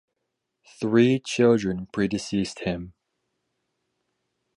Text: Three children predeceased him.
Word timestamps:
Three 0.65 1.19
children 1.19 1.85
predeceased 1.91 2.61
him. 2.61 2.93